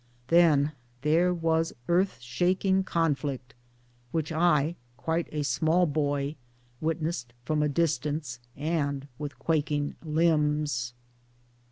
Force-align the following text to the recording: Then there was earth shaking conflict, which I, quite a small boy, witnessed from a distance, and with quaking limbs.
Then 0.29 0.71
there 1.03 1.31
was 1.31 1.73
earth 1.87 2.19
shaking 2.21 2.83
conflict, 2.83 3.53
which 4.09 4.31
I, 4.31 4.75
quite 4.97 5.29
a 5.31 5.43
small 5.43 5.85
boy, 5.85 6.37
witnessed 6.79 7.33
from 7.45 7.61
a 7.61 7.69
distance, 7.69 8.39
and 8.57 9.07
with 9.19 9.37
quaking 9.37 9.93
limbs. 10.03 10.95